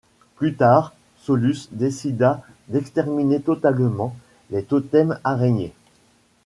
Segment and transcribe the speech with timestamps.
[0.35, 4.15] Plus tard, Solus décida d'exterminer totalement
[4.49, 5.73] les totems araignées.